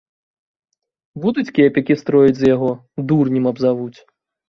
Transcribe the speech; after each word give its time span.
Будуць 1.27 1.53
кепікі 1.59 1.99
строіць 2.01 2.35
з 2.43 2.53
яго, 2.55 2.71
дурнем 3.11 3.45
абзавуць. 3.55 3.97